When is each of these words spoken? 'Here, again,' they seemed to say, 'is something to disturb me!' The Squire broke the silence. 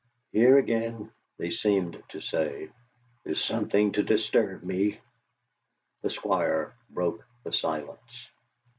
'Here, 0.31 0.57
again,' 0.57 1.11
they 1.37 1.51
seemed 1.51 2.01
to 2.09 2.21
say, 2.21 2.69
'is 3.23 3.39
something 3.39 3.91
to 3.91 4.01
disturb 4.01 4.63
me!' 4.63 4.99
The 6.01 6.09
Squire 6.09 6.73
broke 6.89 7.23
the 7.43 7.53
silence. 7.53 8.29